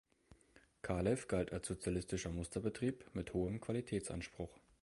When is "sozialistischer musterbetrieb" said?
1.67-3.05